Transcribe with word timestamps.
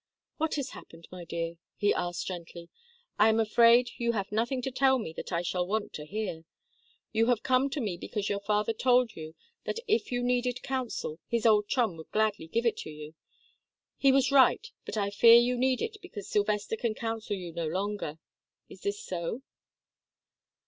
"What 0.37 0.55
has 0.55 0.71
happened, 0.71 1.07
my 1.11 1.25
dear?" 1.25 1.57
he 1.77 1.93
asked, 1.93 2.25
gently. 2.25 2.69
"I 3.19 3.29
am 3.29 3.39
afraid 3.39 3.91
you 3.99 4.13
have 4.13 4.31
nothing 4.31 4.59
to 4.63 4.71
tell 4.71 4.97
me 4.97 5.13
that 5.13 5.31
I 5.31 5.43
shall 5.43 5.67
want 5.67 5.93
to 5.93 6.07
hear. 6.07 6.43
You 7.13 7.27
have 7.27 7.43
come 7.43 7.69
to 7.69 7.79
me 7.79 7.97
because 7.97 8.27
your 8.27 8.39
father 8.39 8.73
told 8.73 9.15
you 9.15 9.35
that 9.65 9.77
if 9.87 10.11
you 10.11 10.23
needed 10.23 10.63
counsel, 10.63 11.19
his 11.27 11.45
old 11.45 11.67
chum 11.67 11.97
would 11.97 12.09
gladly 12.09 12.47
give 12.47 12.65
it 12.65 12.83
you? 12.83 13.13
He 13.95 14.11
was 14.11 14.31
right, 14.31 14.71
but 14.85 14.97
I 14.97 15.11
fear 15.11 15.35
you 15.35 15.55
need 15.55 15.83
it 15.83 15.97
because 16.01 16.27
Sylvester 16.27 16.75
can 16.77 16.95
counsel 16.95 17.35
you 17.35 17.51
no 17.53 17.67
longer 17.67 18.17
is 18.69 18.81
this 18.81 18.99
so?" 19.03 19.43